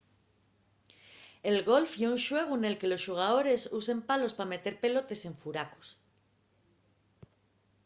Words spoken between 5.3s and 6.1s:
furacos